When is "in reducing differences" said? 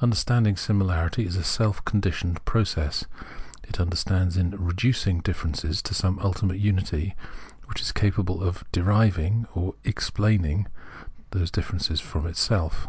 4.36-5.80